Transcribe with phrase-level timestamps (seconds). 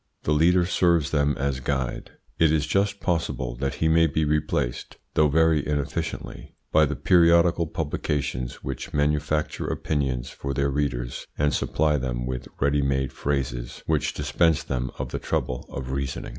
[0.23, 2.09] The leader serves them as guide.
[2.39, 7.67] It is just possible that he may be replaced, though very inefficiently, by the periodical
[7.67, 14.15] publications which manufacture opinions for their readers and supply them with ready made phrases which
[14.15, 16.29] dispense them of the trouble of reasoning.